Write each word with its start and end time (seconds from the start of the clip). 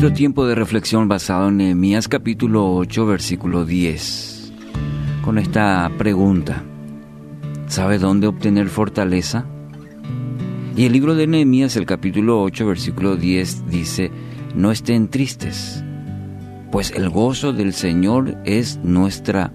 nuestro 0.00 0.16
tiempo 0.16 0.46
de 0.46 0.54
reflexión 0.54 1.08
basado 1.08 1.48
en 1.48 1.58
Nehemías 1.58 2.08
capítulo 2.08 2.74
8, 2.74 3.04
versículo 3.04 3.66
10, 3.66 4.50
con 5.22 5.36
esta 5.36 5.90
pregunta, 5.98 6.62
¿sabe 7.66 7.98
dónde 7.98 8.26
obtener 8.26 8.70
fortaleza? 8.70 9.44
Y 10.74 10.86
el 10.86 10.94
libro 10.94 11.14
de 11.14 11.26
Nehemías, 11.26 11.76
el 11.76 11.84
capítulo 11.84 12.42
8, 12.42 12.66
versículo 12.66 13.16
10, 13.16 13.68
dice, 13.68 14.10
no 14.54 14.70
estén 14.70 15.08
tristes, 15.08 15.84
pues 16.72 16.92
el 16.92 17.10
gozo 17.10 17.52
del 17.52 17.74
Señor 17.74 18.38
es 18.46 18.78
nuestra 18.82 19.52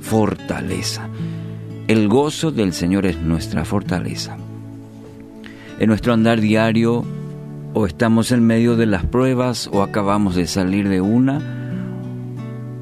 fortaleza. 0.00 1.08
El 1.86 2.08
gozo 2.08 2.50
del 2.50 2.72
Señor 2.72 3.06
es 3.06 3.18
nuestra 3.18 3.64
fortaleza. 3.64 4.36
En 5.78 5.86
nuestro 5.86 6.12
andar 6.12 6.40
diario, 6.40 7.04
o 7.74 7.86
estamos 7.86 8.30
en 8.30 8.46
medio 8.46 8.76
de 8.76 8.86
las 8.86 9.04
pruebas, 9.04 9.68
o 9.72 9.82
acabamos 9.82 10.36
de 10.36 10.46
salir 10.46 10.88
de 10.88 11.00
una, 11.00 11.40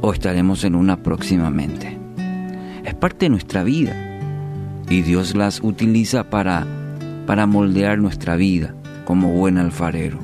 o 0.03 0.13
estaremos 0.13 0.65
en 0.65 0.75
una 0.75 1.03
próximamente. 1.03 1.99
Es 2.85 2.95
parte 2.95 3.25
de 3.25 3.31
nuestra 3.31 3.65
vida 3.65 3.97
y 4.91 5.01
Dios 5.01 5.35
las 5.35 5.63
utiliza 5.63 6.29
para, 6.29 6.67
para 7.27 7.47
moldear 7.47 7.99
nuestra 7.99 8.37
vida 8.37 8.75
como 9.07 9.33
buen 9.33 9.57
alfarero, 9.57 10.19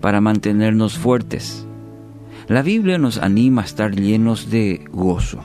para 0.00 0.20
mantenernos 0.20 0.96
fuertes. 0.96 1.66
La 2.46 2.62
Biblia 2.62 2.98
nos 2.98 3.18
anima 3.18 3.62
a 3.62 3.64
estar 3.64 3.96
llenos 3.96 4.48
de 4.50 4.84
gozo. 4.92 5.40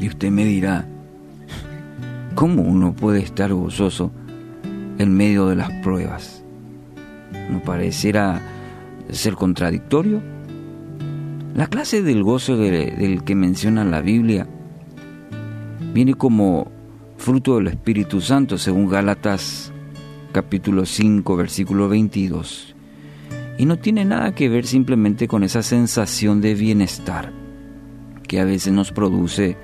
Y 0.00 0.08
usted 0.08 0.30
me 0.30 0.46
dirá, 0.46 0.88
¿cómo 2.34 2.62
uno 2.62 2.94
puede 2.94 3.20
estar 3.20 3.52
gozoso 3.52 4.10
en 4.96 5.14
medio 5.14 5.48
de 5.48 5.56
las 5.56 5.70
pruebas? 5.82 6.43
¿No 7.50 7.60
pareciera 7.62 8.40
ser 9.10 9.34
contradictorio? 9.34 10.22
La 11.54 11.68
clase 11.68 12.02
del 12.02 12.22
gozo 12.22 12.56
del 12.56 13.22
que 13.22 13.34
menciona 13.34 13.84
la 13.84 14.00
Biblia 14.00 14.48
viene 15.92 16.14
como 16.14 16.72
fruto 17.16 17.56
del 17.56 17.68
Espíritu 17.68 18.20
Santo, 18.20 18.58
según 18.58 18.88
Gálatas 18.88 19.72
capítulo 20.32 20.84
5, 20.84 21.36
versículo 21.36 21.88
22. 21.88 22.74
Y 23.56 23.66
no 23.66 23.78
tiene 23.78 24.04
nada 24.04 24.34
que 24.34 24.48
ver 24.48 24.66
simplemente 24.66 25.28
con 25.28 25.44
esa 25.44 25.62
sensación 25.62 26.40
de 26.40 26.54
bienestar 26.54 27.32
que 28.26 28.40
a 28.40 28.44
veces 28.44 28.72
nos 28.72 28.90
produce 28.90 29.56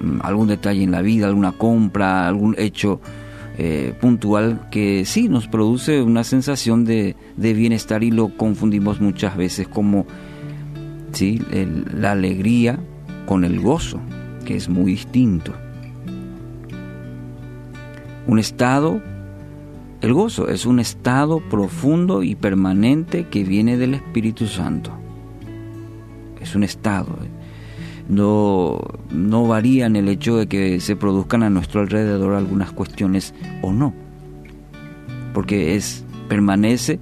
mm, 0.00 0.20
algún 0.22 0.48
detalle 0.48 0.82
en 0.82 0.92
la 0.92 1.02
vida, 1.02 1.26
alguna 1.26 1.52
compra, 1.52 2.26
algún 2.26 2.54
hecho 2.56 3.00
eh, 3.56 3.94
puntual 4.00 4.68
que 4.70 5.04
sí 5.04 5.28
nos 5.28 5.46
produce 5.46 6.02
una 6.02 6.24
sensación 6.24 6.84
de, 6.84 7.14
bienestar 7.36 8.02
y 8.02 8.10
lo 8.10 8.36
confundimos 8.36 9.00
muchas 9.00 9.36
veces 9.36 9.68
como 9.68 10.06
¿sí? 11.12 11.40
la 11.94 12.12
alegría 12.12 12.78
con 13.26 13.44
el 13.44 13.60
gozo, 13.60 14.00
que 14.44 14.56
es 14.56 14.68
muy 14.68 14.92
distinto. 14.92 15.52
Un 18.26 18.38
estado, 18.38 19.00
el 20.00 20.12
gozo 20.12 20.48
es 20.48 20.66
un 20.66 20.80
estado 20.80 21.40
profundo 21.48 22.22
y 22.22 22.34
permanente 22.34 23.28
que 23.28 23.44
viene 23.44 23.76
del 23.76 23.94
Espíritu 23.94 24.46
Santo. 24.46 24.90
Es 26.40 26.56
un 26.56 26.64
estado 26.64 27.16
no, 28.08 28.80
no 29.10 29.46
varía 29.46 29.86
en 29.86 29.96
el 29.96 30.08
hecho 30.08 30.36
de 30.36 30.46
que 30.46 30.80
se 30.80 30.96
produzcan 30.96 31.42
a 31.42 31.50
nuestro 31.50 31.80
alrededor 31.80 32.34
algunas 32.34 32.72
cuestiones 32.72 33.34
o 33.62 33.72
no, 33.72 33.94
porque 35.32 35.76
es 35.76 36.04
permanece 36.28 37.00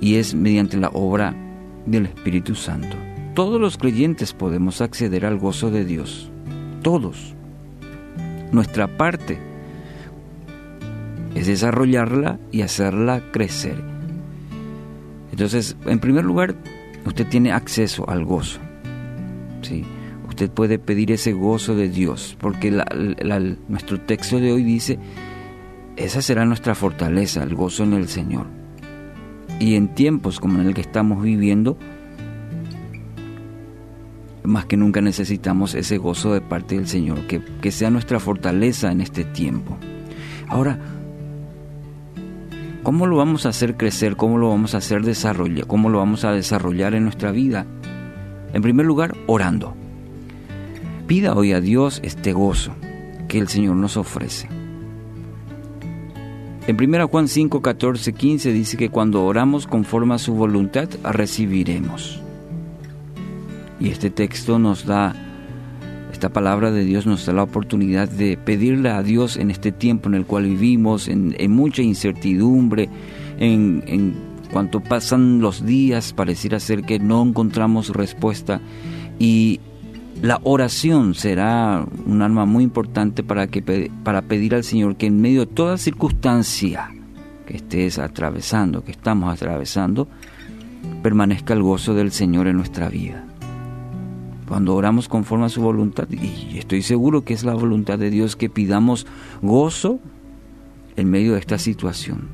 y 0.00 0.16
es 0.16 0.34
mediante 0.34 0.76
la 0.76 0.88
obra 0.88 1.34
del 1.86 2.06
Espíritu 2.06 2.54
Santo. 2.54 2.96
Todos 3.34 3.60
los 3.60 3.76
creyentes 3.76 4.32
podemos 4.32 4.80
acceder 4.80 5.26
al 5.26 5.38
gozo 5.38 5.70
de 5.70 5.84
Dios, 5.84 6.30
todos. 6.82 7.34
Nuestra 8.52 8.96
parte 8.96 9.38
es 11.34 11.46
desarrollarla 11.46 12.38
y 12.50 12.62
hacerla 12.62 13.22
crecer. 13.32 13.82
Entonces, 15.32 15.76
en 15.84 15.98
primer 15.98 16.24
lugar, 16.24 16.54
usted 17.04 17.26
tiene 17.26 17.52
acceso 17.52 18.08
al 18.08 18.24
gozo. 18.24 18.58
¿sí? 19.60 19.84
Usted 20.36 20.50
puede 20.50 20.78
pedir 20.78 21.12
ese 21.12 21.32
gozo 21.32 21.74
de 21.74 21.88
Dios, 21.88 22.36
porque 22.38 22.70
nuestro 23.68 23.98
texto 24.02 24.38
de 24.38 24.52
hoy 24.52 24.62
dice, 24.62 24.98
esa 25.96 26.20
será 26.20 26.44
nuestra 26.44 26.74
fortaleza, 26.74 27.42
el 27.42 27.54
gozo 27.54 27.84
en 27.84 27.94
el 27.94 28.06
Señor. 28.06 28.44
Y 29.58 29.76
en 29.76 29.94
tiempos 29.94 30.38
como 30.38 30.60
en 30.60 30.66
el 30.66 30.74
que 30.74 30.82
estamos 30.82 31.22
viviendo, 31.22 31.78
más 34.42 34.66
que 34.66 34.76
nunca 34.76 35.00
necesitamos 35.00 35.74
ese 35.74 35.96
gozo 35.96 36.34
de 36.34 36.42
parte 36.42 36.74
del 36.74 36.86
Señor, 36.86 37.26
que, 37.26 37.40
que 37.62 37.72
sea 37.72 37.88
nuestra 37.88 38.20
fortaleza 38.20 38.92
en 38.92 39.00
este 39.00 39.24
tiempo. 39.24 39.78
Ahora, 40.48 40.78
¿cómo 42.82 43.06
lo 43.06 43.16
vamos 43.16 43.46
a 43.46 43.48
hacer 43.48 43.78
crecer? 43.78 44.16
¿Cómo 44.16 44.36
lo 44.36 44.50
vamos 44.50 44.74
a 44.74 44.78
hacer 44.78 45.00
desarrollar? 45.00 45.66
¿Cómo 45.66 45.88
lo 45.88 45.96
vamos 45.96 46.26
a 46.26 46.32
desarrollar 46.32 46.94
en 46.94 47.04
nuestra 47.04 47.32
vida? 47.32 47.64
En 48.52 48.60
primer 48.60 48.84
lugar, 48.84 49.16
orando. 49.26 49.74
Pida 51.06 51.34
hoy 51.34 51.52
a 51.52 51.60
Dios 51.60 52.00
este 52.02 52.32
gozo 52.32 52.72
que 53.28 53.38
el 53.38 53.46
Señor 53.46 53.76
nos 53.76 53.96
ofrece. 53.96 54.48
En 56.66 56.76
1 56.82 57.06
Juan 57.06 57.28
5, 57.28 57.62
14, 57.62 58.12
15 58.12 58.52
dice 58.52 58.76
que 58.76 58.88
cuando 58.88 59.24
oramos 59.24 59.68
conforme 59.68 60.14
a 60.14 60.18
su 60.18 60.34
voluntad, 60.34 60.88
recibiremos. 61.04 62.20
Y 63.78 63.90
este 63.90 64.10
texto 64.10 64.58
nos 64.58 64.84
da, 64.84 65.14
esta 66.12 66.30
palabra 66.30 66.72
de 66.72 66.84
Dios 66.84 67.06
nos 67.06 67.24
da 67.24 67.32
la 67.32 67.44
oportunidad 67.44 68.08
de 68.08 68.36
pedirle 68.36 68.90
a 68.90 69.04
Dios 69.04 69.36
en 69.36 69.52
este 69.52 69.70
tiempo 69.70 70.08
en 70.08 70.16
el 70.16 70.26
cual 70.26 70.46
vivimos, 70.46 71.06
en, 71.06 71.36
mucha 71.52 71.82
incertidumbre, 71.82 72.88
en, 73.38 73.84
en 73.86 74.14
cuanto 74.52 74.80
pasan 74.80 75.40
los 75.40 75.64
días, 75.64 76.12
pareciera 76.12 76.58
ser 76.58 76.82
que 76.82 76.98
no 76.98 77.22
encontramos 77.22 77.90
respuesta. 77.90 78.60
Y 79.20 79.60
la 80.22 80.40
oración 80.44 81.14
será 81.14 81.86
un 82.06 82.22
arma 82.22 82.46
muy 82.46 82.64
importante 82.64 83.22
para, 83.22 83.48
que, 83.48 83.90
para 84.02 84.22
pedir 84.22 84.54
al 84.54 84.64
Señor 84.64 84.96
que 84.96 85.06
en 85.06 85.20
medio 85.20 85.40
de 85.40 85.46
toda 85.46 85.78
circunstancia 85.78 86.90
que 87.46 87.56
estés 87.56 87.98
atravesando, 87.98 88.82
que 88.82 88.92
estamos 88.92 89.32
atravesando, 89.32 90.08
permanezca 91.02 91.54
el 91.54 91.62
gozo 91.62 91.94
del 91.94 92.12
Señor 92.12 92.46
en 92.46 92.56
nuestra 92.56 92.88
vida. 92.88 93.24
Cuando 94.48 94.74
oramos 94.74 95.08
conforme 95.08 95.46
a 95.46 95.48
su 95.48 95.60
voluntad, 95.60 96.08
y 96.10 96.58
estoy 96.58 96.82
seguro 96.82 97.24
que 97.24 97.34
es 97.34 97.44
la 97.44 97.54
voluntad 97.54 97.98
de 97.98 98.10
Dios 98.10 98.36
que 98.36 98.48
pidamos 98.48 99.06
gozo 99.42 100.00
en 100.96 101.10
medio 101.10 101.34
de 101.34 101.40
esta 101.40 101.58
situación. 101.58 102.28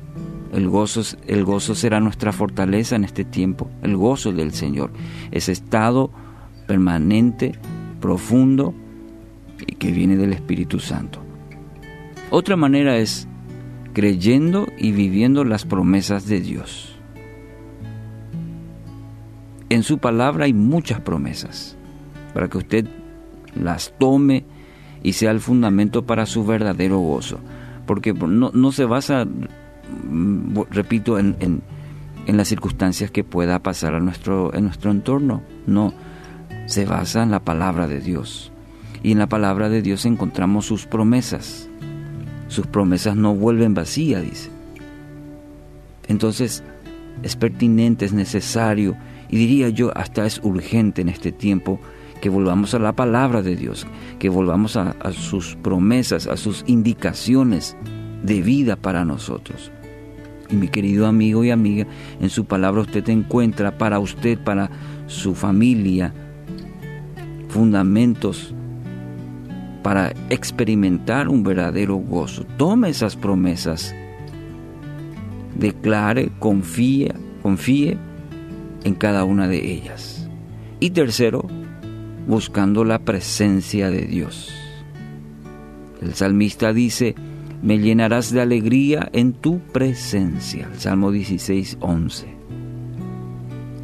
El 0.53 0.69
gozo, 0.69 1.01
el 1.27 1.43
gozo 1.43 1.73
será 1.73 1.99
nuestra 1.99 2.31
fortaleza 2.31 2.95
en 2.95 3.03
este 3.03 3.25
tiempo, 3.25 3.69
el 3.81 3.97
gozo 3.97 4.31
del 4.31 4.53
Señor, 4.53 4.91
ese 5.31 5.51
estado 5.51 6.11
permanente, 6.65 7.53
profundo 7.99 8.73
y 9.65 9.75
que 9.75 9.91
viene 9.91 10.17
del 10.17 10.33
Espíritu 10.33 10.79
Santo. 10.79 11.19
Otra 12.29 12.55
manera 12.55 12.97
es 12.97 13.27
creyendo 13.93 14.67
y 14.77 14.91
viviendo 14.91 15.43
las 15.43 15.65
promesas 15.65 16.27
de 16.27 16.41
Dios. 16.41 16.95
En 19.69 19.83
su 19.83 19.99
palabra 19.99 20.45
hay 20.45 20.53
muchas 20.53 20.99
promesas 21.01 21.77
para 22.33 22.47
que 22.47 22.57
usted 22.57 22.87
las 23.55 23.93
tome 23.97 24.45
y 25.03 25.13
sea 25.13 25.31
el 25.31 25.39
fundamento 25.39 26.05
para 26.05 26.25
su 26.25 26.45
verdadero 26.45 26.99
gozo. 26.99 27.39
Porque 27.85 28.13
no, 28.13 28.71
se 28.71 28.85
basa, 28.85 29.25
mm, 29.25 30.59
repito, 30.71 31.19
en, 31.19 31.35
en, 31.39 31.61
en, 32.25 32.37
las 32.37 32.47
circunstancias 32.47 33.11
que 33.11 33.23
pueda 33.23 33.59
pasar 33.59 33.95
a 33.95 33.99
nuestro, 33.99 34.53
en 34.53 34.65
nuestro 34.65 34.91
entorno. 34.91 35.41
No, 35.67 35.93
se 36.65 36.85
basa 36.85 37.23
en 37.23 37.31
la 37.31 37.39
palabra 37.39 37.87
de 37.87 37.99
Dios. 37.99 38.51
Y 39.01 39.11
en 39.11 39.19
la 39.19 39.27
palabra 39.27 39.69
de 39.69 39.81
Dios 39.81 40.05
encontramos 40.05 40.65
sus 40.65 40.85
promesas. 40.85 41.69
Sus 42.47 42.67
promesas 42.67 43.15
no 43.15 43.35
vuelven 43.35 43.73
vacías, 43.73 44.23
dice. 44.23 44.49
Entonces, 46.07 46.63
es 47.21 47.35
pertinente, 47.35 48.05
es 48.05 48.13
necesario, 48.13 48.95
y 49.29 49.37
diría 49.37 49.69
yo, 49.69 49.95
hasta 49.97 50.25
es 50.25 50.39
urgente 50.43 51.01
en 51.01 51.09
este 51.09 51.31
tiempo 51.31 51.79
que 52.21 52.29
volvamos 52.29 52.73
a 52.73 52.79
la 52.79 52.93
palabra 52.93 53.41
de 53.41 53.55
Dios, 53.55 53.85
que 54.19 54.29
volvamos 54.29 54.77
a, 54.77 54.91
a 55.01 55.11
sus 55.11 55.55
promesas, 55.55 56.27
a 56.27 56.37
sus 56.37 56.63
indicaciones 56.67 57.75
de 58.23 58.41
vida 58.41 58.75
para 58.75 59.03
nosotros. 59.05 59.71
Y 60.49 60.55
mi 60.55 60.67
querido 60.67 61.07
amigo 61.07 61.43
y 61.43 61.51
amiga, 61.51 61.87
en 62.21 62.29
su 62.29 62.45
palabra 62.45 62.81
usted 62.81 63.07
encuentra 63.09 63.77
para 63.77 63.99
usted, 63.99 64.37
para 64.39 64.69
su 65.07 65.35
familia, 65.35 66.13
fundamentos 67.53 68.53
para 69.83 70.13
experimentar 70.29 71.27
un 71.29 71.43
verdadero 71.43 71.97
gozo. 71.97 72.45
Tome 72.57 72.89
esas 72.89 73.15
promesas, 73.15 73.93
declare, 75.55 76.31
confíe, 76.39 77.13
confíe 77.43 77.97
en 78.83 78.95
cada 78.95 79.23
una 79.23 79.47
de 79.47 79.71
ellas. 79.71 80.27
Y 80.79 80.89
tercero, 80.89 81.45
buscando 82.27 82.83
la 82.83 82.99
presencia 82.99 83.91
de 83.91 84.07
Dios. 84.07 84.51
El 86.01 86.15
salmista 86.15 86.73
dice, 86.73 87.13
me 87.61 87.77
llenarás 87.77 88.31
de 88.31 88.41
alegría 88.41 89.09
en 89.13 89.33
tu 89.33 89.59
presencia. 89.59 90.69
Salmo 90.77 91.11
16, 91.11 91.77
11. 91.79 92.27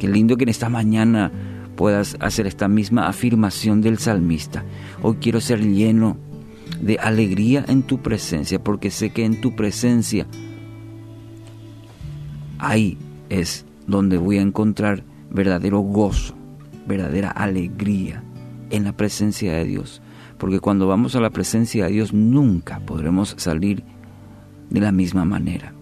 Qué 0.00 0.08
lindo 0.08 0.36
que 0.36 0.42
en 0.42 0.48
esta 0.48 0.68
mañana 0.68 1.30
puedas 1.80 2.18
hacer 2.20 2.46
esta 2.46 2.68
misma 2.68 3.08
afirmación 3.08 3.80
del 3.80 3.96
salmista. 3.96 4.64
Hoy 5.00 5.16
quiero 5.18 5.40
ser 5.40 5.62
lleno 5.62 6.18
de 6.78 6.98
alegría 6.98 7.64
en 7.68 7.84
tu 7.84 8.02
presencia, 8.02 8.62
porque 8.62 8.90
sé 8.90 9.08
que 9.14 9.24
en 9.24 9.40
tu 9.40 9.56
presencia 9.56 10.26
ahí 12.58 12.98
es 13.30 13.64
donde 13.86 14.18
voy 14.18 14.36
a 14.36 14.42
encontrar 14.42 15.04
verdadero 15.30 15.80
gozo, 15.80 16.34
verdadera 16.86 17.30
alegría 17.30 18.22
en 18.68 18.84
la 18.84 18.92
presencia 18.92 19.54
de 19.54 19.64
Dios. 19.64 20.02
Porque 20.36 20.60
cuando 20.60 20.86
vamos 20.86 21.16
a 21.16 21.20
la 21.20 21.30
presencia 21.30 21.86
de 21.86 21.92
Dios 21.92 22.12
nunca 22.12 22.80
podremos 22.80 23.34
salir 23.38 23.84
de 24.68 24.80
la 24.80 24.92
misma 24.92 25.24
manera. 25.24 25.72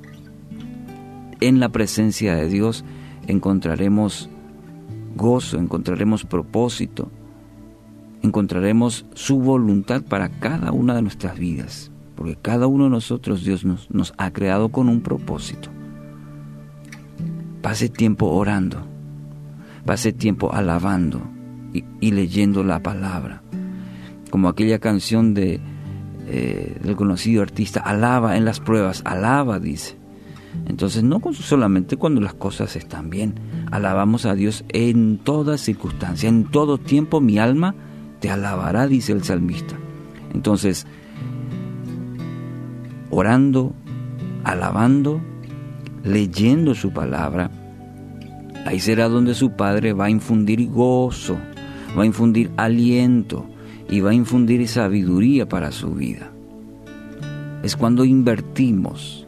En 1.41 1.59
la 1.59 1.71
presencia 1.71 2.37
de 2.37 2.49
Dios 2.49 2.85
encontraremos 3.27 4.31
gozo, 5.19 5.59
encontraremos 5.59 6.25
propósito, 6.25 7.11
encontraremos 8.23 9.05
su 9.13 9.39
voluntad 9.39 10.03
para 10.03 10.31
cada 10.31 10.73
una 10.73 10.95
de 10.95 11.03
nuestras 11.03 11.39
vidas, 11.39 11.91
porque 12.15 12.37
cada 12.37 12.67
uno 12.67 12.85
de 12.85 12.91
nosotros 12.91 13.45
Dios 13.45 13.67
nos, 13.67 13.91
nos 13.91 14.15
ha 14.17 14.31
creado 14.31 14.71
con 14.71 14.89
un 14.89 15.03
propósito. 15.03 15.69
Pase 17.61 17.91
tiempo 17.91 18.27
orando, 18.29 18.87
pase 19.85 20.13
tiempo 20.13 20.55
alabando 20.55 21.21
y, 22.01 22.11
leyendo 22.11 22.65
la 22.65 22.83
palabra, 22.83 23.43
como 24.31 24.49
aquella 24.49 24.79
canción 24.79 25.35
de, 25.35 25.61
eh, 26.29 26.79
del 26.83 26.97
conocido 26.97 27.43
artista, 27.43 27.81
alaba 27.81 28.37
en 28.37 28.45
las 28.45 28.61
pruebas, 28.61 29.03
alaba, 29.05 29.59
dice. 29.59 29.99
Entonces, 30.67 31.03
no 31.03 31.21
solamente 31.33 31.97
cuando 31.97 32.21
las 32.21 32.35
cosas 32.35 32.77
están 32.77 33.11
bien, 33.11 33.35
alabamos 33.71 34.27
a 34.27 34.35
Dios 34.35 34.65
en 34.69 35.19
toda 35.19 35.59
circunstancia, 35.59 36.29
en 36.29 36.45
todo 36.45 36.79
tiempo 36.79 37.21
mi 37.21 37.39
alma 37.39 37.75
te 38.21 38.31
alabará, 38.31 38.87
dice 38.87 39.13
el 39.13 39.23
salmista. 39.23 39.77
Entonces, 40.35 40.87
orando, 43.11 43.75
alabando, 44.45 45.21
leyendo 46.03 46.75
su 46.75 46.93
palabra, 46.93 47.51
ahí 48.67 48.81
será 48.81 49.09
donde 49.09 49.35
su 49.35 49.53
Padre 49.53 49.93
va 49.93 50.07
a 50.07 50.11
infundir 50.11 50.69
gozo, 50.69 51.39
va 51.97 52.03
a 52.03 52.07
infundir 52.07 52.51
aliento 52.57 53.47
y 53.89 54.01
va 54.01 54.11
a 54.11 54.15
infundir 54.15 54.67
sabiduría 54.69 55.49
para 55.49 55.73
su 55.73 55.93
vida. 55.93 56.31
Es 57.63 57.77
cuando 57.77 58.05
invertimos 58.05 59.28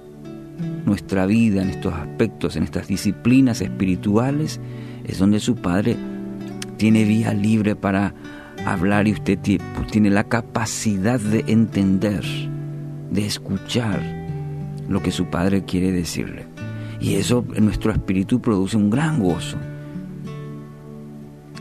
nuestra 0.84 1.26
vida 1.26 1.62
en 1.62 1.70
estos 1.70 1.94
aspectos, 1.94 2.56
en 2.56 2.62
estas 2.62 2.88
disciplinas 2.88 3.60
espirituales, 3.60 4.60
es 5.04 5.18
donde 5.18 5.40
su 5.40 5.56
Padre 5.56 5.96
tiene 6.76 7.04
vía 7.04 7.34
libre 7.34 7.76
para 7.76 8.14
hablar 8.64 9.08
y 9.08 9.12
usted 9.12 9.38
tiene 9.90 10.10
la 10.10 10.24
capacidad 10.24 11.20
de 11.20 11.44
entender, 11.46 12.24
de 13.10 13.26
escuchar 13.26 14.00
lo 14.88 15.02
que 15.02 15.12
su 15.12 15.26
Padre 15.26 15.64
quiere 15.64 15.92
decirle. 15.92 16.46
Y 17.00 17.14
eso 17.14 17.44
en 17.54 17.64
nuestro 17.64 17.92
espíritu 17.92 18.40
produce 18.40 18.76
un 18.76 18.90
gran 18.90 19.20
gozo. 19.20 19.56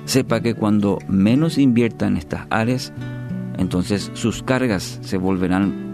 Sepa 0.05 0.41
que 0.41 0.55
cuando 0.55 0.99
menos 1.07 1.57
invierta 1.57 2.07
en 2.07 2.17
estas 2.17 2.47
áreas, 2.49 2.91
entonces 3.57 4.11
sus 4.13 4.41
cargas 4.41 4.99
se 5.01 5.17
volverán 5.17 5.89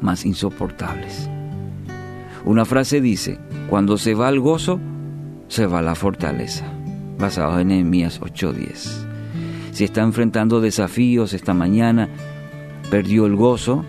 más 0.00 0.24
insoportables. 0.24 1.28
Una 2.44 2.64
frase 2.64 3.00
dice, 3.00 3.38
cuando 3.68 3.96
se 3.96 4.14
va 4.14 4.28
el 4.28 4.40
gozo, 4.40 4.80
se 5.48 5.66
va 5.66 5.82
la 5.82 5.94
fortaleza, 5.94 6.64
basado 7.18 7.58
en 7.58 7.68
Nehemías 7.68 8.20
8:10 8.20 9.14
si 9.74 9.82
está 9.82 10.02
enfrentando 10.02 10.60
desafíos 10.60 11.34
esta 11.34 11.52
mañana, 11.52 12.08
perdió 12.92 13.26
el 13.26 13.34
gozo, 13.34 13.84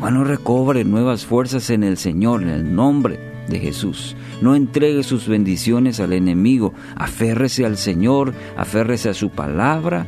bueno, 0.00 0.24
recobre 0.24 0.82
nuevas 0.84 1.24
fuerzas 1.24 1.70
en 1.70 1.84
el 1.84 1.96
Señor, 1.96 2.42
en 2.42 2.48
el 2.48 2.74
nombre 2.74 3.20
de 3.48 3.60
Jesús. 3.60 4.16
No 4.40 4.56
entregue 4.56 5.04
sus 5.04 5.28
bendiciones 5.28 6.00
al 6.00 6.12
enemigo, 6.12 6.74
aférrese 6.96 7.64
al 7.64 7.76
Señor, 7.76 8.34
aférrese 8.56 9.10
a 9.10 9.14
su 9.14 9.30
palabra. 9.30 10.04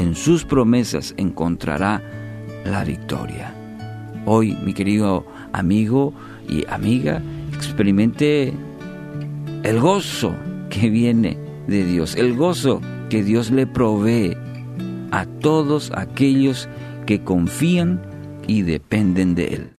En 0.00 0.16
sus 0.16 0.44
promesas 0.44 1.14
encontrará 1.16 2.02
la 2.64 2.82
victoria. 2.82 3.54
Hoy, 4.26 4.58
mi 4.64 4.74
querido 4.74 5.26
amigo 5.52 6.12
y 6.48 6.64
amiga, 6.68 7.22
experimente 7.54 8.52
el 9.62 9.80
gozo 9.80 10.34
que 10.70 10.90
viene 10.90 11.38
de 11.66 11.84
Dios, 11.84 12.16
el 12.16 12.34
gozo 12.34 12.80
que 13.08 13.22
Dios 13.22 13.50
le 13.50 13.66
provee 13.66 14.36
a 15.10 15.26
todos 15.26 15.92
aquellos 15.94 16.68
que 17.06 17.22
confían 17.22 18.00
y 18.46 18.62
dependen 18.62 19.34
de 19.34 19.46
Él. 19.46 19.70